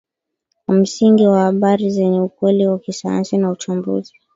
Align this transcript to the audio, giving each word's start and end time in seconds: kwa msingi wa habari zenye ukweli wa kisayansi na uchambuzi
kwa 0.65 0.75
msingi 0.75 1.27
wa 1.27 1.39
habari 1.41 1.89
zenye 1.89 2.21
ukweli 2.21 2.67
wa 2.67 2.79
kisayansi 2.79 3.37
na 3.37 3.51
uchambuzi 3.51 4.13